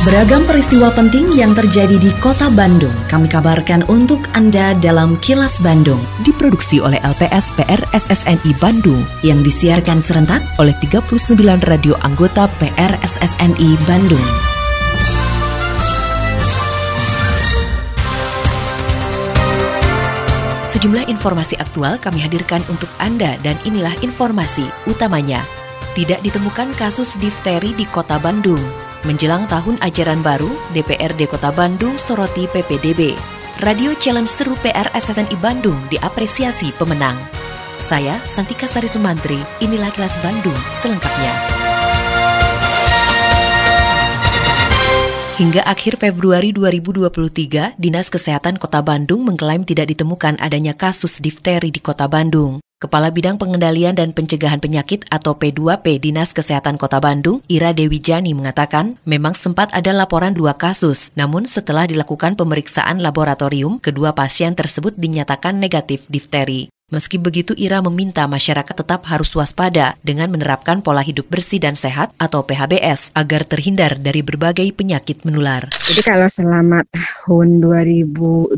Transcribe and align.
Beragam 0.00 0.48
peristiwa 0.48 0.88
penting 0.96 1.28
yang 1.36 1.52
terjadi 1.52 2.00
di 2.00 2.08
kota 2.24 2.48
Bandung 2.48 2.96
kami 3.12 3.28
kabarkan 3.28 3.84
untuk 3.84 4.32
Anda 4.32 4.72
dalam 4.80 5.20
Kilas 5.20 5.60
Bandung. 5.60 6.00
Diproduksi 6.24 6.80
oleh 6.80 6.96
LPS 7.04 7.52
PR 7.52 7.84
SSNI 7.92 8.56
Bandung 8.56 9.04
yang 9.20 9.44
disiarkan 9.44 10.00
serentak 10.00 10.40
oleh 10.56 10.72
39 10.80 11.20
radio 11.68 11.92
anggota 12.00 12.48
PR 12.56 12.96
SSNI 13.04 13.76
Bandung. 13.84 14.24
Sejumlah 20.64 21.12
informasi 21.12 21.60
aktual 21.60 22.00
kami 22.00 22.24
hadirkan 22.24 22.64
untuk 22.72 22.88
Anda 22.96 23.36
dan 23.44 23.60
inilah 23.68 23.92
informasi 24.00 24.64
utamanya. 24.88 25.44
Tidak 25.92 26.24
ditemukan 26.24 26.72
kasus 26.80 27.20
difteri 27.20 27.76
di 27.76 27.84
kota 27.84 28.16
Bandung. 28.16 28.89
Menjelang 29.00 29.48
tahun 29.48 29.80
ajaran 29.80 30.20
baru, 30.20 30.52
DPRD 30.76 31.24
Kota 31.24 31.48
Bandung 31.56 31.96
soroti 31.96 32.44
PPDB. 32.52 33.16
Radio 33.64 33.96
Challenge 33.96 34.28
Seru 34.28 34.52
PR 34.60 34.92
SSNI 34.92 35.40
Bandung 35.40 35.76
diapresiasi 35.88 36.68
pemenang. 36.76 37.16
Saya, 37.80 38.20
Santika 38.28 38.68
Sari 38.68 38.92
Sumantri, 38.92 39.40
inilah 39.64 39.88
kelas 39.96 40.20
Bandung 40.20 40.56
selengkapnya. 40.76 41.32
Hingga 45.40 45.64
akhir 45.64 45.96
Februari 45.96 46.52
2023, 46.52 47.80
Dinas 47.80 48.12
Kesehatan 48.12 48.60
Kota 48.60 48.84
Bandung 48.84 49.24
mengklaim 49.24 49.64
tidak 49.64 49.88
ditemukan 49.96 50.36
adanya 50.36 50.76
kasus 50.76 51.24
difteri 51.24 51.72
di 51.72 51.80
Kota 51.80 52.04
Bandung. 52.04 52.60
Kepala 52.80 53.12
Bidang 53.12 53.36
Pengendalian 53.36 53.92
dan 53.92 54.16
Pencegahan 54.16 54.56
Penyakit 54.56 55.04
atau 55.12 55.36
P2P 55.36 56.00
Dinas 56.00 56.32
Kesehatan 56.32 56.80
Kota 56.80 56.96
Bandung, 56.96 57.44
Ira 57.44 57.76
Dewi 57.76 58.00
Jani 58.00 58.32
mengatakan, 58.32 58.96
memang 59.04 59.36
sempat 59.36 59.68
ada 59.76 59.92
laporan 59.92 60.32
dua 60.32 60.56
kasus, 60.56 61.12
namun 61.12 61.44
setelah 61.44 61.84
dilakukan 61.84 62.40
pemeriksaan 62.40 63.04
laboratorium, 63.04 63.84
kedua 63.84 64.16
pasien 64.16 64.56
tersebut 64.56 64.96
dinyatakan 64.96 65.60
negatif 65.60 66.08
difteri. 66.08 66.72
Meski 66.88 67.20
begitu, 67.20 67.52
Ira 67.52 67.84
meminta 67.84 68.24
masyarakat 68.24 68.72
tetap 68.72 69.04
harus 69.12 69.30
waspada 69.36 70.00
dengan 70.00 70.32
menerapkan 70.32 70.80
pola 70.80 71.04
hidup 71.04 71.28
bersih 71.28 71.60
dan 71.60 71.76
sehat 71.76 72.16
atau 72.16 72.48
PHBS 72.48 73.12
agar 73.12 73.44
terhindar 73.44 74.00
dari 74.00 74.24
berbagai 74.24 74.66
penyakit 74.72 75.22
menular. 75.28 75.68
Jadi 75.86 76.00
kalau 76.00 76.26
selama 76.26 76.80
tahun 76.90 77.60
2023 77.60 78.56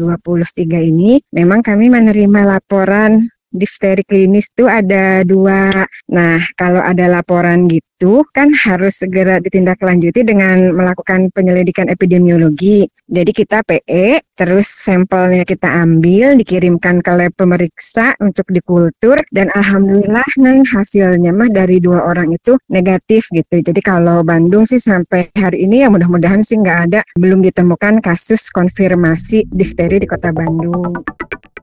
ini, 0.94 1.18
memang 1.34 1.60
kami 1.60 1.90
menerima 1.90 2.40
laporan 2.46 3.31
difteri 3.52 4.02
klinis 4.02 4.50
itu 4.50 4.64
ada 4.66 5.22
dua. 5.22 5.70
Nah, 6.10 6.40
kalau 6.56 6.80
ada 6.80 7.06
laporan 7.06 7.68
gitu 7.68 8.26
kan 8.34 8.50
harus 8.50 8.98
segera 8.98 9.38
ditindaklanjuti 9.38 10.26
dengan 10.26 10.74
melakukan 10.74 11.30
penyelidikan 11.30 11.86
epidemiologi. 11.86 12.88
Jadi 13.06 13.30
kita 13.30 13.62
PE, 13.62 14.18
terus 14.34 14.66
sampelnya 14.66 15.46
kita 15.46 15.70
ambil, 15.70 16.34
dikirimkan 16.34 16.98
ke 16.98 17.12
lab 17.14 17.32
pemeriksa 17.38 18.16
untuk 18.18 18.48
dikultur 18.50 19.20
dan 19.30 19.46
alhamdulillah 19.54 20.26
neng 20.42 20.66
hasilnya 20.66 21.30
mah 21.30 21.52
dari 21.52 21.78
dua 21.78 22.02
orang 22.10 22.34
itu 22.34 22.58
negatif 22.72 23.30
gitu. 23.30 23.62
Jadi 23.62 23.80
kalau 23.84 24.26
Bandung 24.26 24.66
sih 24.66 24.82
sampai 24.82 25.30
hari 25.38 25.68
ini 25.68 25.86
ya 25.86 25.88
mudah-mudahan 25.92 26.42
sih 26.42 26.58
nggak 26.58 26.78
ada 26.90 27.00
belum 27.14 27.44
ditemukan 27.44 28.02
kasus 28.02 28.50
konfirmasi 28.50 29.46
difteri 29.52 30.02
di 30.02 30.08
Kota 30.10 30.34
Bandung. 30.34 30.90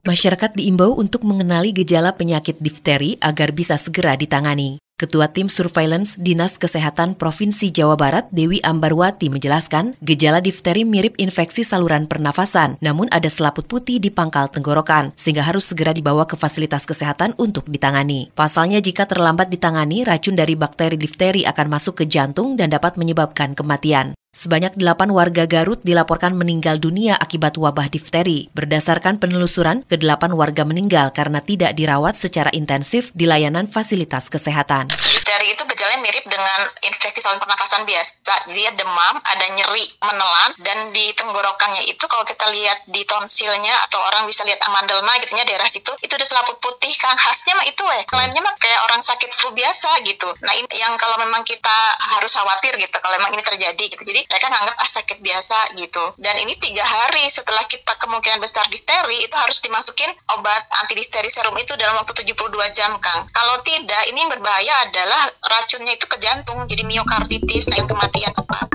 Masyarakat 0.07 0.55
diimbau 0.55 0.95
untuk 0.95 1.27
mengenali 1.27 1.75
gejala 1.75 2.15
penyakit 2.15 2.55
difteri 2.63 3.19
agar 3.19 3.51
bisa 3.51 3.75
segera 3.75 4.15
ditangani. 4.15 4.79
Ketua 4.99 5.31
Tim 5.31 5.47
Surveillance 5.47 6.19
Dinas 6.19 6.59
Kesehatan 6.59 7.15
Provinsi 7.15 7.71
Jawa 7.71 7.95
Barat, 7.95 8.27
Dewi 8.35 8.59
Ambarwati 8.59 9.31
menjelaskan, 9.31 9.95
gejala 10.03 10.43
difteri 10.43 10.83
mirip 10.83 11.15
infeksi 11.15 11.63
saluran 11.63 12.03
pernafasan, 12.03 12.75
namun 12.83 13.07
ada 13.07 13.31
selaput 13.31 13.63
putih 13.63 14.03
di 14.03 14.11
pangkal 14.11 14.51
tenggorokan, 14.51 15.15
sehingga 15.15 15.47
harus 15.47 15.71
segera 15.71 15.95
dibawa 15.95 16.27
ke 16.27 16.35
fasilitas 16.35 16.83
kesehatan 16.83 17.31
untuk 17.39 17.71
ditangani. 17.71 18.27
Pasalnya 18.35 18.83
jika 18.83 19.07
terlambat 19.07 19.47
ditangani, 19.47 20.03
racun 20.03 20.35
dari 20.35 20.59
bakteri 20.59 20.99
difteri 20.99 21.47
akan 21.47 21.67
masuk 21.71 22.03
ke 22.03 22.05
jantung 22.07 22.59
dan 22.59 22.67
dapat 22.67 22.99
menyebabkan 22.99 23.55
kematian. 23.55 24.19
Sebanyak 24.39 24.79
delapan 24.79 25.11
warga 25.11 25.43
Garut 25.43 25.83
dilaporkan 25.83 26.31
meninggal 26.31 26.79
dunia 26.79 27.19
akibat 27.19 27.59
wabah 27.59 27.91
difteri. 27.91 28.47
Berdasarkan 28.55 29.19
penelusuran, 29.19 29.83
kedelapan 29.83 30.31
warga 30.31 30.63
meninggal 30.63 31.11
karena 31.11 31.43
tidak 31.43 31.75
dirawat 31.75 32.15
secara 32.15 32.47
intensif 32.55 33.11
di 33.11 33.27
layanan 33.27 33.67
fasilitas 33.67 34.31
kesehatan. 34.31 34.87
Difteri 34.95 35.51
itu 35.51 35.59
gejalanya 35.67 35.99
mirip 35.99 36.23
dengan 36.23 36.71
infeksi 37.19 37.27
saluran 37.27 37.43
pernafasan 37.43 37.83
biasa. 37.83 38.33
Dia 38.55 38.71
demam, 38.79 39.15
ada 39.19 39.45
nyeri 39.51 39.85
menelan, 39.99 40.51
dan 40.63 40.77
di 40.95 41.11
tenggorokannya 41.19 41.83
itu 41.91 42.07
kalau 42.07 42.23
kita 42.23 42.47
lihat 42.47 42.87
di 42.87 43.03
tonsilnya 43.03 43.75
atau 43.91 43.99
orang 44.07 44.23
bisa 44.23 44.47
lihat 44.47 44.63
amandelma 44.71 45.11
gitu 45.19 45.35
ya 45.35 45.43
daerah 45.43 45.67
situ, 45.67 45.91
itu 45.99 46.13
ada 46.15 46.23
selaput 46.23 46.63
putih 46.63 46.89
kan 46.95 47.13
khasnya 47.19 47.59
mah 47.59 47.67
itu 47.67 47.83
eh. 47.91 48.03
Lainnya 48.15 48.39
mah 48.39 48.55
kayak 48.55 48.79
orang 48.87 49.03
sakit 49.03 49.29
flu 49.35 49.51
biasa 49.51 49.99
gitu. 50.07 50.31
Nah 50.47 50.53
ini 50.55 50.67
yang 50.79 50.95
kalau 50.95 51.19
memang 51.19 51.43
kita 51.43 51.77
harus 52.15 52.31
khawatir 52.31 52.79
gitu 52.79 52.95
kalau 53.03 53.19
memang 53.19 53.35
ini 53.35 53.43
terjadi 53.43 53.85
gitu. 53.91 54.03
Jadi 54.07 54.23
mereka 54.31 54.47
nganggap 54.47 54.75
ah 54.79 54.89
sakit 54.89 55.19
biasa 55.19 55.75
gitu. 55.75 56.03
Dan 56.15 56.39
ini 56.39 56.55
tiga 56.55 56.87
hari 56.87 57.27
setelah 57.27 57.67
kita 57.67 57.99
kemungkinan 57.99 58.39
besar 58.39 58.63
difteri 58.71 59.27
itu 59.27 59.35
harus 59.35 59.59
dimasukin 59.59 60.09
obat 60.39 60.63
anti 60.79 60.95
difteri 60.95 61.27
serum 61.27 61.55
itu 61.59 61.75
dalam 61.75 61.99
waktu 61.99 62.15
72 62.23 62.47
jam 62.71 62.95
Kang. 63.03 63.27
Kalau 63.35 63.59
tidak 63.67 64.07
ini 64.07 64.23
yang 64.23 64.31
berbahaya 64.31 64.73
adalah 64.87 65.21
racunnya 65.43 65.95
itu 65.95 66.05
ke 66.07 66.17
jantung 66.21 66.63
jadi 66.69 66.85
miokarditis 67.09 67.73
nah 67.73 67.89
kematian 67.89 68.29
cepat. 68.37 68.69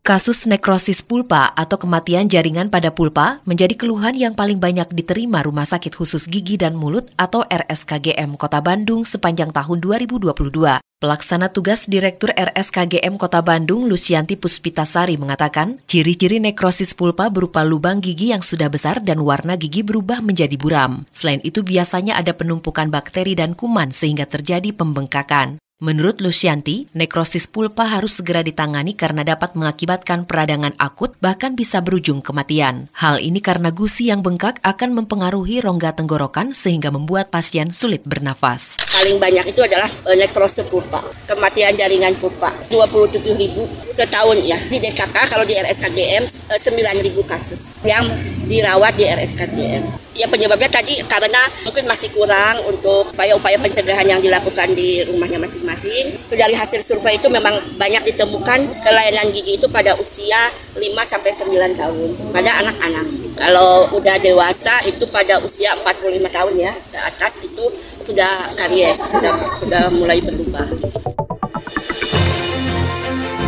Kasus 0.00 0.44
nekrosis 0.48 1.00
pulpa 1.00 1.52
atau 1.56 1.76
kematian 1.80 2.28
jaringan 2.28 2.68
pada 2.68 2.92
pulpa 2.92 3.40
menjadi 3.48 3.72
keluhan 3.76 4.16
yang 4.16 4.34
paling 4.36 4.60
banyak 4.60 4.88
diterima 4.92 5.40
Rumah 5.44 5.64
Sakit 5.64 5.96
Khusus 5.96 6.28
Gigi 6.28 6.60
dan 6.60 6.76
Mulut 6.76 7.08
atau 7.16 7.44
RSKGM 7.46 8.36
Kota 8.36 8.60
Bandung 8.60 9.08
sepanjang 9.08 9.48
tahun 9.54 9.78
2022. 9.80 10.82
Pelaksana 11.00 11.48
tugas 11.48 11.88
Direktur 11.88 12.32
RSKGM 12.36 13.16
Kota 13.16 13.40
Bandung, 13.40 13.88
Lucianti 13.88 14.36
Puspitasari 14.36 15.16
mengatakan, 15.16 15.80
ciri-ciri 15.88 16.36
nekrosis 16.42 16.92
pulpa 16.92 17.32
berupa 17.32 17.64
lubang 17.64 18.04
gigi 18.04 18.36
yang 18.36 18.44
sudah 18.44 18.68
besar 18.68 19.00
dan 19.00 19.24
warna 19.24 19.56
gigi 19.56 19.80
berubah 19.80 20.20
menjadi 20.20 20.60
buram. 20.60 21.08
Selain 21.08 21.40
itu 21.40 21.64
biasanya 21.64 22.20
ada 22.20 22.36
penumpukan 22.36 22.92
bakteri 22.92 23.32
dan 23.32 23.56
kuman 23.56 23.96
sehingga 23.96 24.28
terjadi 24.28 24.76
pembengkakan. 24.76 25.56
Menurut 25.80 26.20
Lucianti, 26.20 26.92
nekrosis 26.92 27.48
pulpa 27.48 27.88
harus 27.88 28.20
segera 28.20 28.44
ditangani 28.44 28.92
karena 28.92 29.24
dapat 29.24 29.56
mengakibatkan 29.56 30.28
peradangan 30.28 30.76
akut 30.76 31.16
bahkan 31.24 31.56
bisa 31.56 31.80
berujung 31.80 32.20
kematian. 32.20 32.92
Hal 32.92 33.16
ini 33.16 33.40
karena 33.40 33.72
gusi 33.72 34.12
yang 34.12 34.20
bengkak 34.20 34.60
akan 34.60 34.92
mempengaruhi 34.92 35.64
rongga 35.64 35.96
tenggorokan 35.96 36.52
sehingga 36.52 36.92
membuat 36.92 37.32
pasien 37.32 37.72
sulit 37.72 38.04
bernafas. 38.04 38.76
Paling 38.92 39.16
banyak 39.16 39.56
itu 39.56 39.60
adalah 39.64 39.88
eh, 40.12 40.20
nekrosis 40.20 40.68
pulpa, 40.68 41.00
kematian 41.24 41.72
jaringan 41.72 42.12
pulpa, 42.20 42.52
27 42.68 43.40
ribu 43.40 43.64
setahun 43.96 44.36
ya. 44.44 44.60
Di 44.68 44.84
DKK 44.84 45.16
kalau 45.32 45.48
di 45.48 45.56
RSKGM 45.56 46.24
9 46.60 46.76
eh, 46.76 47.04
ribu 47.08 47.24
kasus 47.24 47.88
yang 47.88 48.04
dirawat 48.52 49.00
di 49.00 49.08
RSKGM 49.08 50.09
ya 50.20 50.28
penyebabnya 50.28 50.68
tadi 50.68 51.00
karena 51.08 51.40
mungkin 51.64 51.88
masih 51.88 52.12
kurang 52.12 52.60
untuk 52.68 53.08
upaya-upaya 53.16 53.56
pencegahan 53.56 54.04
yang 54.04 54.20
dilakukan 54.20 54.76
di 54.76 55.00
rumahnya 55.08 55.40
masing-masing. 55.40 56.12
Dari 56.28 56.52
hasil 56.52 56.84
survei 56.84 57.16
itu 57.16 57.32
memang 57.32 57.56
banyak 57.80 58.04
ditemukan 58.12 58.84
kelainan 58.84 59.32
gigi 59.32 59.56
itu 59.56 59.66
pada 59.72 59.96
usia 59.96 60.52
5 60.76 60.84
sampai 61.08 61.32
9 61.32 61.80
tahun 61.80 62.08
pada 62.36 62.50
anak-anak. 62.60 63.06
Kalau 63.40 63.88
udah 63.96 64.16
dewasa 64.20 64.84
itu 64.84 65.08
pada 65.08 65.40
usia 65.40 65.72
45 65.80 66.28
tahun 66.28 66.54
ya 66.60 66.72
ke 66.76 66.98
atas 67.00 67.40
itu 67.40 67.64
sudah 68.04 68.32
karies, 68.60 69.00
sudah 69.00 69.32
sudah 69.56 69.82
mulai 69.96 70.20
berubah. 70.20 70.68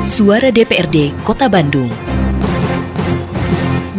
Suara 0.08 0.48
DPRD 0.48 1.20
Kota 1.20 1.52
Bandung. 1.52 1.92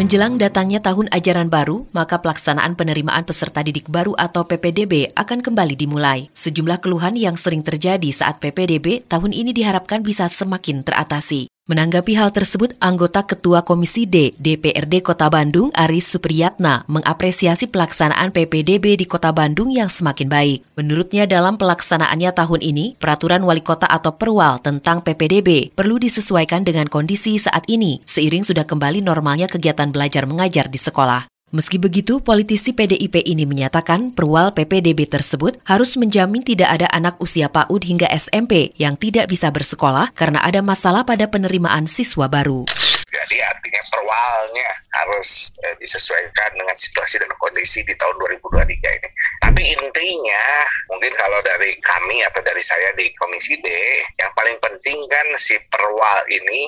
Menjelang 0.04 0.36
datangnya 0.36 0.84
tahun 0.84 1.08
ajaran 1.16 1.48
baru, 1.48 1.88
maka 1.96 2.20
pelaksanaan 2.20 2.76
penerimaan 2.76 3.24
peserta 3.24 3.64
didik 3.64 3.88
baru 3.88 4.12
atau 4.20 4.44
PPDB 4.44 5.08
akan 5.16 5.40
kembali 5.40 5.80
dimulai. 5.80 6.28
Sejumlah 6.36 6.84
keluhan 6.84 7.16
yang 7.16 7.40
sering 7.40 7.64
terjadi 7.64 8.12
saat 8.12 8.44
PPDB 8.44 9.08
tahun 9.08 9.32
ini 9.32 9.56
diharapkan 9.56 10.04
bisa 10.04 10.28
semakin 10.28 10.84
teratasi. 10.84 11.53
Menanggapi 11.64 12.20
hal 12.20 12.36
tersebut, 12.36 12.76
anggota 12.84 13.24
Ketua 13.24 13.64
Komisi 13.64 14.04
D 14.04 14.36
DPRD 14.36 15.00
Kota 15.00 15.32
Bandung, 15.32 15.72
Aris 15.72 16.12
Supriyatna, 16.12 16.84
mengapresiasi 16.92 17.72
pelaksanaan 17.72 18.36
PPDB 18.36 19.00
di 19.00 19.08
Kota 19.08 19.32
Bandung 19.32 19.72
yang 19.72 19.88
semakin 19.88 20.28
baik. 20.28 20.60
Menurutnya 20.76 21.24
dalam 21.24 21.56
pelaksanaannya 21.56 22.36
tahun 22.36 22.60
ini, 22.60 23.00
peraturan 23.00 23.48
wali 23.48 23.64
kota 23.64 23.88
atau 23.88 24.12
perwal 24.12 24.60
tentang 24.60 25.08
PPDB 25.08 25.72
perlu 25.72 26.04
disesuaikan 26.04 26.68
dengan 26.68 26.92
kondisi 26.92 27.40
saat 27.40 27.64
ini, 27.72 28.04
seiring 28.04 28.44
sudah 28.44 28.68
kembali 28.68 29.00
normalnya 29.00 29.48
kegiatan 29.48 29.88
belajar 29.88 30.28
mengajar 30.28 30.68
di 30.68 30.76
sekolah. 30.76 31.33
Meski 31.54 31.78
begitu, 31.78 32.18
politisi 32.18 32.74
PDIP 32.74 33.30
ini 33.30 33.46
menyatakan 33.46 34.10
perwal 34.10 34.58
PPDB 34.58 35.06
tersebut 35.06 35.62
harus 35.70 35.94
menjamin 36.02 36.42
tidak 36.42 36.66
ada 36.66 36.90
anak 36.90 37.14
usia 37.22 37.46
PAUD 37.46 37.86
hingga 37.86 38.10
SMP 38.10 38.74
yang 38.82 38.98
tidak 38.98 39.30
bisa 39.30 39.54
bersekolah 39.54 40.10
karena 40.18 40.42
ada 40.42 40.66
masalah 40.66 41.06
pada 41.06 41.30
penerimaan 41.30 41.86
siswa 41.86 42.26
baru. 42.26 42.66
Jadi 43.06 43.38
artinya 43.46 43.82
perwalnya 43.86 44.70
harus 44.98 45.54
eh, 45.62 45.78
disesuaikan 45.78 46.58
dengan 46.58 46.74
situasi 46.74 47.22
dan 47.22 47.30
kondisi 47.38 47.86
di 47.86 47.94
tahun 48.02 48.18
2023 48.42 48.74
ini. 48.74 49.10
Tapi 49.46 49.62
intinya 49.78 50.46
mungkin 50.90 51.14
kalau 51.14 51.38
dari 51.46 51.78
kami 51.86 52.18
atau 52.34 52.42
dari 52.42 52.66
saya 52.66 52.90
di 52.98 53.14
Komisi 53.14 53.62
D, 53.62 53.70
yang 54.18 54.34
paling 54.34 54.58
penting 54.58 55.06
kan 55.06 55.30
si 55.38 55.54
perwal 55.70 56.18
ini 56.34 56.66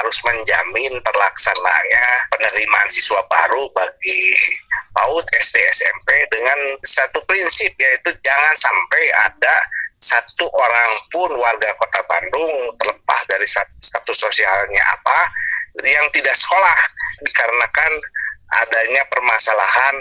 harus 0.00 0.18
menjamin 0.24 0.94
terlaksananya 1.02 2.06
penerimaan 2.30 2.88
siswa 2.88 3.20
baru 3.28 3.66
bagi 3.74 4.22
PAUD 4.92 5.26
SD 5.26 5.56
SMP 5.72 6.08
dengan 6.30 6.58
satu 6.84 7.20
prinsip 7.26 7.72
yaitu 7.76 8.10
jangan 8.22 8.54
sampai 8.56 9.04
ada 9.26 9.56
satu 10.02 10.50
orang 10.50 10.90
pun 11.14 11.30
warga 11.38 11.70
kota 11.78 12.02
Bandung 12.10 12.52
terlepas 12.78 13.20
dari 13.30 13.46
status 13.46 14.18
sosialnya 14.18 14.82
apa 14.90 15.30
yang 15.86 16.06
tidak 16.10 16.34
sekolah 16.34 16.78
dikarenakan 17.22 17.92
adanya 18.52 19.02
permasalahan 19.08 19.96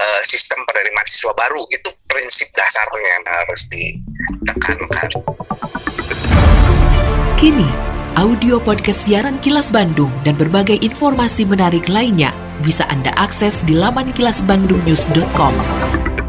uh, 0.00 0.20
sistem 0.24 0.64
penerimaan 0.64 1.04
siswa 1.04 1.36
baru 1.36 1.60
itu 1.68 1.92
prinsip 2.08 2.48
dasarnya 2.56 3.10
yang 3.20 3.26
harus 3.28 3.68
ditekankan. 3.68 5.08
Kini, 7.36 7.68
audio 8.18 8.58
podcast 8.58 9.06
siaran 9.06 9.38
Kilas 9.38 9.70
Bandung 9.70 10.10
dan 10.26 10.34
berbagai 10.34 10.82
informasi 10.82 11.46
menarik 11.46 11.86
lainnya 11.86 12.34
bisa 12.58 12.82
Anda 12.90 13.14
akses 13.14 13.62
di 13.62 13.78
laman 13.78 14.10
kilasbandungnews.com. 14.10 15.54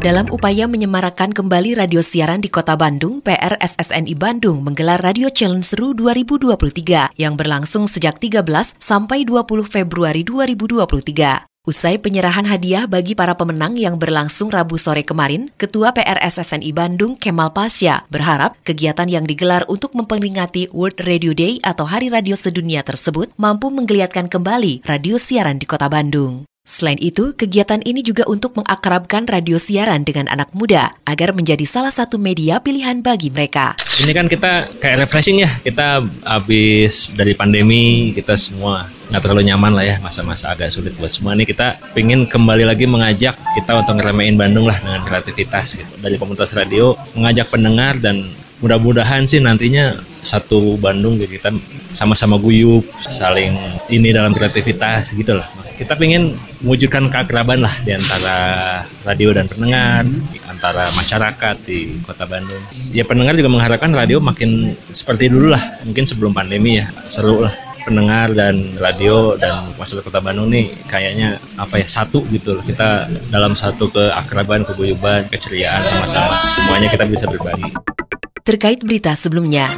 Dalam 0.02 0.26
upaya 0.34 0.66
menyemarakan 0.66 1.30
kembali 1.30 1.78
radio 1.78 2.02
siaran 2.02 2.42
di 2.42 2.50
Kota 2.50 2.74
Bandung, 2.74 3.22
PRSSNI 3.22 4.14
Bandung 4.18 4.62
menggelar 4.66 4.98
Radio 4.98 5.30
Challenge 5.30 5.62
Seru 5.62 5.94
2023 5.94 7.14
yang 7.18 7.38
berlangsung 7.38 7.86
sejak 7.86 8.18
13 8.18 8.42
sampai 8.82 9.22
20 9.22 9.62
Februari 9.62 10.26
2023. 10.26 11.51
Usai 11.62 11.94
penyerahan 11.94 12.42
hadiah 12.42 12.90
bagi 12.90 13.14
para 13.14 13.38
pemenang 13.38 13.78
yang 13.78 13.94
berlangsung 13.94 14.50
Rabu 14.50 14.82
sore 14.82 15.06
kemarin, 15.06 15.46
Ketua 15.54 15.94
PRSSNI 15.94 16.74
Bandung 16.74 17.14
Kemal 17.14 17.54
Pasya 17.54 18.02
berharap 18.10 18.58
kegiatan 18.66 19.06
yang 19.06 19.22
digelar 19.22 19.62
untuk 19.70 19.94
memperingati 19.94 20.74
World 20.74 20.98
Radio 21.06 21.30
Day 21.30 21.62
atau 21.62 21.86
Hari 21.86 22.10
Radio 22.10 22.34
Sedunia 22.34 22.82
tersebut 22.82 23.30
mampu 23.38 23.70
menggeliatkan 23.70 24.26
kembali 24.26 24.82
radio 24.82 25.14
siaran 25.22 25.62
di 25.62 25.66
Kota 25.70 25.86
Bandung. 25.86 26.51
Selain 26.62 26.94
itu, 27.02 27.34
kegiatan 27.34 27.82
ini 27.82 28.06
juga 28.06 28.22
untuk 28.30 28.54
mengakrabkan 28.54 29.26
radio 29.26 29.58
siaran 29.58 30.06
dengan 30.06 30.30
anak 30.30 30.54
muda 30.54 30.94
agar 31.02 31.34
menjadi 31.34 31.66
salah 31.66 31.90
satu 31.90 32.22
media 32.22 32.62
pilihan 32.62 33.02
bagi 33.02 33.34
mereka. 33.34 33.74
Ini 33.98 34.14
kan 34.14 34.30
kita 34.30 34.70
kayak 34.78 35.02
refreshing 35.02 35.42
ya, 35.42 35.50
kita 35.66 36.06
habis 36.22 37.10
dari 37.18 37.34
pandemi, 37.34 38.14
kita 38.14 38.38
semua 38.38 38.86
nggak 39.10 39.22
terlalu 39.26 39.50
nyaman 39.50 39.74
lah 39.74 39.84
ya 39.90 39.96
masa-masa 39.98 40.54
agak 40.54 40.70
sulit 40.70 40.94
buat 41.02 41.10
semua. 41.10 41.34
Ini 41.34 41.50
kita 41.50 41.82
pengen 41.98 42.30
kembali 42.30 42.62
lagi 42.62 42.86
mengajak 42.86 43.34
kita 43.58 43.82
untuk 43.82 43.98
ngeramein 43.98 44.38
Bandung 44.38 44.70
lah 44.70 44.78
dengan 44.78 45.02
kreativitas 45.02 45.82
gitu. 45.82 45.92
Dari 45.98 46.14
komunitas 46.14 46.54
radio 46.54 46.94
mengajak 47.18 47.50
pendengar 47.50 47.98
dan 47.98 48.22
mudah-mudahan 48.62 49.26
sih 49.26 49.42
nantinya 49.42 49.98
satu 50.22 50.78
Bandung 50.78 51.18
gitu 51.18 51.34
kita 51.34 51.50
sama-sama 51.90 52.38
guyup 52.38 52.86
saling 53.10 53.58
ini 53.90 54.14
dalam 54.14 54.30
kreativitas 54.30 55.10
gitu 55.18 55.34
lah 55.34 55.50
kita 55.76 55.96
pengen 55.96 56.36
mewujudkan 56.60 57.08
keakraban 57.08 57.64
lah 57.64 57.74
di 57.82 57.96
antara 57.96 58.36
radio 59.02 59.32
dan 59.34 59.48
pendengar, 59.48 60.06
di 60.06 60.38
antara 60.46 60.92
masyarakat 60.94 61.56
di 61.64 61.98
Kota 62.04 62.28
Bandung. 62.28 62.62
Ya 62.94 63.02
pendengar 63.02 63.34
juga 63.34 63.50
mengharapkan 63.50 63.90
radio 63.92 64.22
makin 64.22 64.76
seperti 64.92 65.32
dulu 65.32 65.52
lah, 65.52 65.62
mungkin 65.82 66.04
sebelum 66.04 66.32
pandemi 66.36 66.78
ya, 66.78 66.86
seru 67.08 67.44
lah 67.44 67.54
pendengar 67.82 68.30
dan 68.30 68.78
radio 68.78 69.34
dan 69.34 69.74
masyarakat 69.74 70.06
Kota 70.06 70.22
Bandung 70.22 70.48
nih 70.54 70.70
kayaknya 70.86 71.42
apa 71.58 71.82
ya 71.82 71.86
satu 71.90 72.22
gitu 72.30 72.58
loh 72.58 72.64
kita 72.64 73.10
dalam 73.28 73.58
satu 73.58 73.90
keakraban, 73.90 74.62
keguyuban, 74.62 75.26
keceriaan 75.28 75.82
sama-sama 75.84 76.46
semuanya 76.46 76.88
kita 76.88 77.04
bisa 77.04 77.26
berbagi. 77.26 77.74
Terkait 78.42 78.82
berita 78.82 79.14
sebelumnya, 79.14 79.70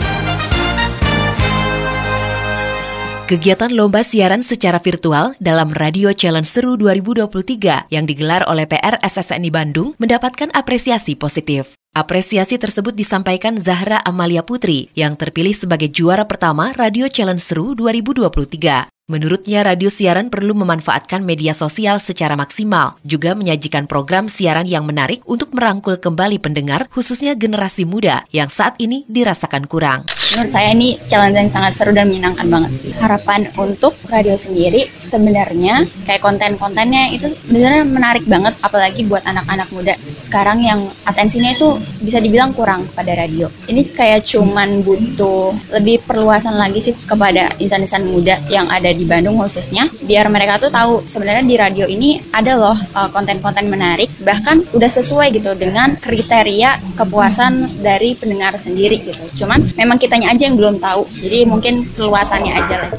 Kegiatan 3.25 3.73
lomba 3.73 4.05
siaran 4.05 4.45
secara 4.45 4.77
virtual 4.77 5.33
dalam 5.41 5.73
Radio 5.73 6.13
Challenge 6.13 6.45
Seru 6.45 6.77
2023 6.77 7.89
yang 7.89 8.05
digelar 8.05 8.45
oleh 8.45 8.69
PR 8.69 9.01
SSNI 9.01 9.49
Bandung 9.49 9.97
mendapatkan 9.97 10.53
apresiasi 10.53 11.17
positif. 11.17 11.73
Apresiasi 11.95 12.59
tersebut 12.59 12.91
disampaikan 12.91 13.55
Zahra 13.63 14.03
Amalia 14.03 14.43
Putri 14.43 14.91
yang 14.99 15.15
terpilih 15.15 15.55
sebagai 15.55 15.87
juara 15.95 16.27
pertama 16.27 16.75
Radio 16.75 17.07
Challenge 17.07 17.39
Seru 17.39 17.79
2023. 17.79 18.91
Menurutnya, 19.05 19.61
radio 19.61 19.93
siaran 19.93 20.33
perlu 20.33 20.57
memanfaatkan 20.57 21.21
media 21.21 21.53
sosial 21.53 22.01
secara 22.01 22.41
maksimal, 22.41 22.97
juga 23.05 23.37
menyajikan 23.37 23.85
program 23.85 24.33
siaran 24.33 24.65
yang 24.65 24.89
menarik 24.89 25.21
untuk 25.29 25.53
merangkul 25.53 26.01
kembali 26.01 26.41
pendengar, 26.41 26.89
khususnya 26.89 27.37
generasi 27.37 27.85
muda 27.85 28.25
yang 28.33 28.49
saat 28.49 28.81
ini 28.81 29.05
dirasakan 29.05 29.69
kurang. 29.69 30.09
Menurut 30.33 30.51
saya 30.57 30.73
ini 30.73 30.97
challenge 31.05 31.37
yang 31.37 31.53
sangat 31.53 31.77
seru 31.77 31.93
dan 31.93 32.09
menyenangkan 32.09 32.49
banget 32.49 32.73
sih. 32.81 32.97
Harapan 32.97 33.45
untuk 33.61 33.93
radio 34.09 34.41
sendiri 34.41 34.89
sebenarnya 35.05 35.85
kayak 36.09 36.25
konten-kontennya 36.25 37.13
itu 37.13 37.29
sebenarnya 37.45 37.85
menarik 37.85 38.25
banget, 38.25 38.57
apalagi 38.65 39.05
buat 39.05 39.21
anak-anak 39.29 39.69
muda 39.69 40.01
sekarang 40.25 40.65
yang 40.65 40.81
atensinya 41.05 41.53
itu 41.53 41.77
bisa 42.03 42.19
dibilang 42.21 42.53
kurang 42.53 42.87
pada 42.93 43.13
radio. 43.17 43.49
Ini 43.69 43.81
kayak 43.93 44.25
cuman 44.27 44.83
butuh 44.85 45.53
lebih 45.73 46.05
perluasan 46.05 46.57
lagi 46.57 46.81
sih 46.81 46.95
kepada 46.95 47.55
insan-insan 47.61 48.09
muda 48.09 48.41
yang 48.49 48.69
ada 48.69 48.91
di 48.93 49.05
Bandung 49.07 49.41
khususnya 49.41 49.89
biar 50.05 50.29
mereka 50.29 50.61
tuh 50.61 50.71
tahu 50.73 51.05
sebenarnya 51.05 51.45
di 51.45 51.57
radio 51.57 51.85
ini 51.89 52.21
ada 52.33 52.57
loh 52.57 52.77
uh, 52.97 53.09
konten-konten 53.13 53.69
menarik 53.69 54.11
bahkan 54.25 54.65
udah 54.73 54.91
sesuai 54.91 55.33
gitu 55.37 55.53
dengan 55.57 55.97
kriteria 56.01 56.97
kepuasan 56.97 57.85
dari 57.85 58.17
pendengar 58.17 58.57
sendiri 58.57 59.05
gitu. 59.05 59.45
Cuman 59.45 59.75
memang 59.77 60.01
kitanya 60.01 60.33
aja 60.33 60.49
yang 60.49 60.57
belum 60.57 60.81
tahu 60.81 61.07
jadi 61.21 61.45
mungkin 61.45 61.87
perluasannya 61.93 62.53
aja 62.53 62.77
lah. 62.89 62.93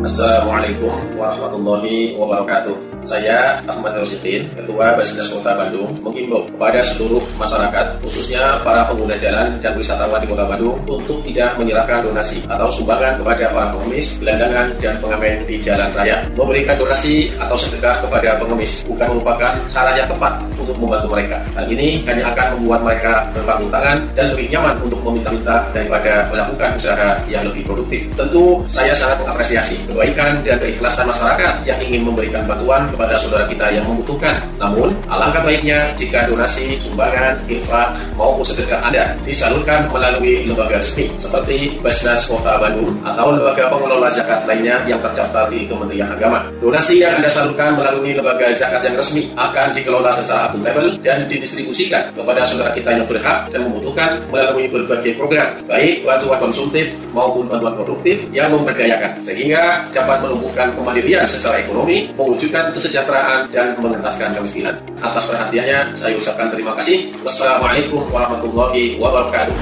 Assalamualaikum 0.00 1.14
warahmatullahi 1.14 2.18
wabarakatuh 2.18 2.89
saya 3.04 3.60
Ahmad 3.64 3.96
Rosidin, 3.96 4.44
Ketua 4.52 4.92
Basnas 4.92 5.28
Kota 5.32 5.56
Bandung, 5.56 5.90
menghimbau 6.04 6.44
kepada 6.52 6.80
seluruh 6.84 7.22
masyarakat, 7.40 7.86
khususnya 8.04 8.60
para 8.60 8.84
pengguna 8.84 9.16
jalan 9.16 9.56
dan 9.64 9.72
wisatawan 9.76 10.20
di 10.20 10.28
Kota 10.28 10.44
Bandung, 10.44 10.76
untuk 10.84 11.18
tidak 11.24 11.56
menyerahkan 11.56 12.04
donasi 12.04 12.44
atau 12.48 12.68
sumbangan 12.68 13.16
kepada 13.20 13.48
para 13.52 13.68
pengemis, 13.72 14.20
gelandangan, 14.20 14.66
dan 14.80 14.94
pengamen 15.00 15.36
di 15.48 15.56
jalan 15.60 15.88
raya. 15.96 16.16
Memberikan 16.36 16.76
donasi 16.76 17.32
atau 17.40 17.56
sedekah 17.56 17.96
kepada 18.04 18.36
pengemis 18.36 18.84
bukan 18.84 19.06
merupakan 19.16 19.52
cara 19.72 19.90
yang 19.96 20.08
tepat 20.08 20.32
untuk 20.60 20.76
membantu 20.76 21.08
mereka. 21.16 21.38
Hal 21.56 21.66
ini 21.68 22.04
hanya 22.04 22.32
akan 22.32 22.46
membuat 22.60 22.80
mereka 22.84 23.12
berpanggung 23.32 23.72
tangan 23.72 23.98
dan 24.12 24.26
lebih 24.32 24.46
nyaman 24.52 24.74
untuk 24.84 25.00
meminta-minta 25.04 25.56
daripada 25.72 26.12
melakukan 26.28 26.70
usaha 26.76 27.08
yang 27.26 27.42
lebih 27.48 27.62
produktif. 27.64 28.02
Tentu 28.14 28.60
saya 28.68 28.92
sangat 28.92 29.24
mengapresiasi 29.24 29.76
kebaikan 29.88 30.40
dan 30.44 30.56
keikhlasan 30.60 31.08
masyarakat 31.08 31.54
yang 31.64 31.78
ingin 31.80 32.04
memberikan 32.04 32.44
bantuan 32.44 32.89
kepada 32.92 33.14
saudara 33.16 33.44
kita 33.46 33.66
yang 33.72 33.84
membutuhkan. 33.86 34.42
Namun, 34.58 34.92
alangkah 35.08 35.42
baiknya 35.46 35.94
jika 35.96 36.26
donasi, 36.28 36.76
sumbangan, 36.82 37.38
infak, 37.46 37.94
maupun 38.14 38.44
sedekah 38.44 38.80
Anda 38.84 39.16
disalurkan 39.24 39.88
melalui 39.90 40.44
lembaga 40.44 40.78
resmi 40.82 41.08
seperti 41.16 41.80
Basnas 41.80 42.26
Kota 42.28 42.60
Bandung 42.60 42.92
atau 43.02 43.32
lembaga 43.32 43.72
pengelola 43.72 44.08
zakat 44.12 44.44
lainnya 44.44 44.82
yang 44.84 45.00
terdaftar 45.00 45.48
di 45.48 45.64
Kementerian 45.64 46.12
Agama. 46.12 46.44
Donasi 46.60 47.00
yang 47.00 47.18
Anda 47.18 47.30
salurkan 47.32 47.78
melalui 47.78 48.12
lembaga 48.12 48.52
zakat 48.52 48.84
yang 48.84 48.96
resmi 48.98 49.30
akan 49.38 49.72
dikelola 49.72 50.10
secara 50.12 50.50
akuntabel 50.50 50.98
dan 51.00 51.30
didistribusikan 51.30 52.12
kepada 52.12 52.44
saudara 52.44 52.74
kita 52.74 52.90
yang 52.92 53.06
berhak 53.06 53.48
dan 53.48 53.60
membutuhkan 53.66 54.20
melalui 54.28 54.66
berbagai 54.68 55.16
program, 55.16 55.48
baik 55.66 56.02
bantuan 56.04 56.38
konsumtif 56.40 56.92
maupun 57.14 57.46
bantuan 57.46 57.74
produktif 57.74 58.26
yang 58.30 58.50
memberdayakan, 58.50 59.18
sehingga 59.22 59.86
dapat 59.94 60.22
menumbuhkan 60.22 60.72
kemandirian 60.74 61.26
secara 61.26 61.62
ekonomi, 61.62 62.10
mewujudkan 62.14 62.72
kesejahteraan 62.80 63.52
dan 63.52 63.76
mengentaskan 63.76 64.32
kemiskinan. 64.32 64.80
Atas 65.04 65.28
perhatiannya, 65.28 65.92
saya 65.92 66.16
ucapkan 66.16 66.48
terima 66.48 66.72
kasih. 66.80 67.12
Wassalamualaikum 67.20 68.08
warahmatullahi 68.08 68.96
wabarakatuh. 68.96 69.52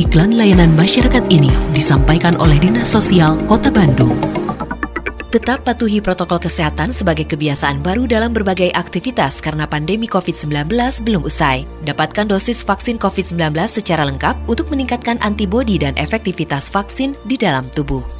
Iklan 0.00 0.40
layanan 0.40 0.72
masyarakat 0.72 1.28
ini 1.28 1.52
disampaikan 1.76 2.40
oleh 2.40 2.56
Dinas 2.56 2.88
Sosial 2.88 3.36
Kota 3.44 3.68
Bandung. 3.68 4.16
Tetap 5.30 5.62
patuhi 5.62 6.02
protokol 6.02 6.42
kesehatan 6.42 6.90
sebagai 6.90 7.22
kebiasaan 7.22 7.86
baru 7.86 8.02
dalam 8.02 8.34
berbagai 8.34 8.74
aktivitas 8.74 9.38
karena 9.38 9.62
pandemi 9.62 10.10
COVID-19 10.10 10.74
belum 11.06 11.22
usai. 11.22 11.70
Dapatkan 11.86 12.26
dosis 12.26 12.66
vaksin 12.66 12.98
COVID-19 12.98 13.54
secara 13.70 14.02
lengkap 14.10 14.50
untuk 14.50 14.66
meningkatkan 14.74 15.22
antibodi 15.22 15.78
dan 15.78 15.94
efektivitas 15.94 16.66
vaksin 16.66 17.14
di 17.30 17.38
dalam 17.38 17.70
tubuh. 17.70 18.19